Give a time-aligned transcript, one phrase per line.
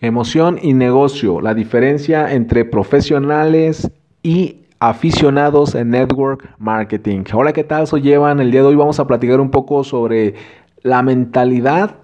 [0.00, 3.90] Emoción y negocio, la diferencia entre profesionales
[4.22, 7.24] y aficionados en network marketing.
[7.32, 7.86] Hola, ¿qué tal?
[7.86, 8.38] Soy Evan.
[8.40, 10.34] El día de hoy vamos a platicar un poco sobre
[10.82, 11.96] la mentalidad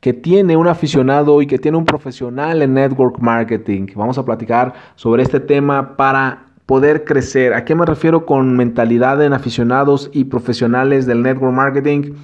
[0.00, 3.88] que tiene un aficionado y que tiene un profesional en network marketing.
[3.94, 7.52] Vamos a platicar sobre este tema para poder crecer.
[7.52, 12.14] ¿A qué me refiero con mentalidad en aficionados y profesionales del network marketing?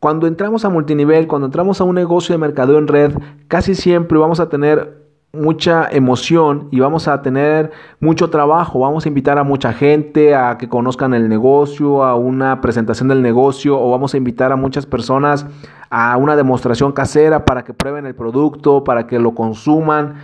[0.00, 3.12] Cuando entramos a multinivel, cuando entramos a un negocio de mercadeo en red,
[3.48, 8.80] casi siempre vamos a tener mucha emoción y vamos a tener mucho trabajo.
[8.80, 13.22] Vamos a invitar a mucha gente a que conozcan el negocio, a una presentación del
[13.22, 15.46] negocio o vamos a invitar a muchas personas
[15.90, 20.14] a una demostración casera para que prueben el producto, para que lo consuman.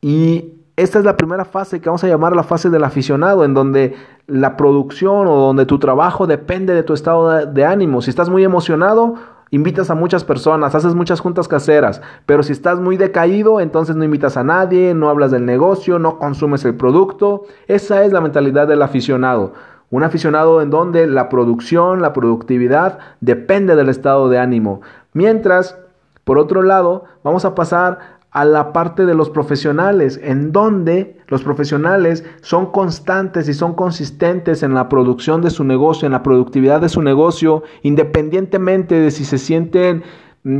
[0.00, 3.54] Y esta es la primera fase que vamos a llamar la fase del aficionado, en
[3.54, 8.02] donde la producción o donde tu trabajo depende de tu estado de, ánimo.
[8.02, 9.14] Si estás muy emocionado,
[9.50, 14.04] invitas a muchas personas, haces muchas juntas caseras, pero si estás muy decaído, entonces no
[14.04, 17.44] invitas a nadie, no hablas del negocio, no consumes el producto.
[17.68, 19.54] Esa es la mentalidad del aficionado.
[19.88, 24.82] Un aficionado en donde la producción, la productividad depende del estado de ánimo.
[25.14, 25.78] Mientras,
[26.24, 31.42] por otro lado, vamos a pasar a la parte de los profesionales, en donde los
[31.42, 36.82] profesionales son constantes y son consistentes en la producción de su negocio, en la productividad
[36.82, 40.02] de su negocio, independientemente de si se sienten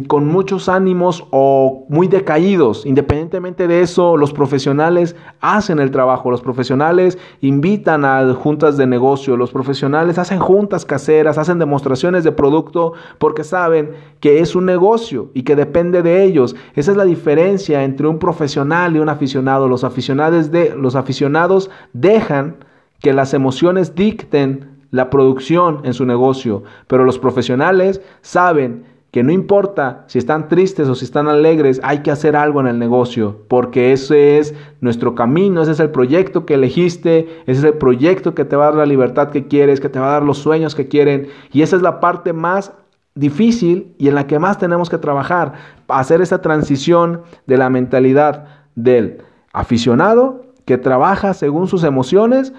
[0.09, 2.85] con muchos ánimos o muy decaídos.
[2.85, 9.37] Independientemente de eso, los profesionales hacen el trabajo, los profesionales invitan a juntas de negocio,
[9.37, 15.31] los profesionales hacen juntas caseras, hacen demostraciones de producto porque saben que es un negocio
[15.35, 16.57] y que depende de ellos.
[16.75, 19.69] Esa es la diferencia entre un profesional y un aficionado.
[19.69, 22.57] Los aficionados, de, los aficionados dejan
[22.99, 29.33] que las emociones dicten la producción en su negocio, pero los profesionales saben que no
[29.33, 33.47] importa si están tristes o si están alegres, hay que hacer algo en el negocio,
[33.49, 38.35] porque ese es nuestro camino, ese es el proyecto que elegiste, ese es el proyecto
[38.35, 40.37] que te va a dar la libertad que quieres, que te va a dar los
[40.37, 42.75] sueños que quieren, y esa es la parte más
[43.15, 45.55] difícil y en la que más tenemos que trabajar,
[45.89, 49.23] hacer esa transición de la mentalidad del
[49.55, 52.53] aficionado que trabaja según sus emociones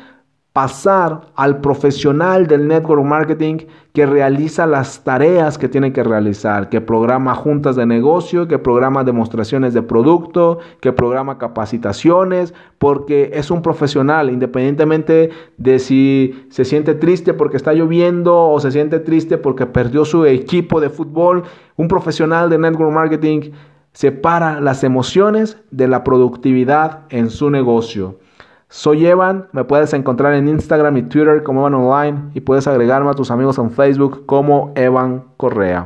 [0.57, 3.57] pasar al profesional del network marketing
[3.93, 9.03] que realiza las tareas que tiene que realizar, que programa juntas de negocio, que programa
[9.03, 16.95] demostraciones de producto, que programa capacitaciones, porque es un profesional, independientemente de si se siente
[16.95, 21.43] triste porque está lloviendo o se siente triste porque perdió su equipo de fútbol,
[21.75, 23.51] un profesional de network marketing
[23.93, 28.17] separa las emociones de la productividad en su negocio.
[28.69, 33.09] Soy Evan, me puedes encontrar en Instagram y Twitter como Evan Online y puedes agregarme
[33.09, 35.75] a tus amigos en Facebook como Evan Correa.